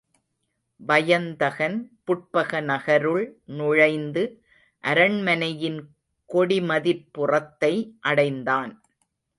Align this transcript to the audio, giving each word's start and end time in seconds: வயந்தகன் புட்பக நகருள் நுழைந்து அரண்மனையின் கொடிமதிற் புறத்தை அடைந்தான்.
வயந்தகன் 0.79 1.77
புட்பக 2.07 2.61
நகருள் 2.61 3.25
நுழைந்து 3.45 4.23
அரண்மனையின் 4.83 5.79
கொடிமதிற் 6.29 7.07
புறத்தை 7.11 7.73
அடைந்தான். 8.01 8.71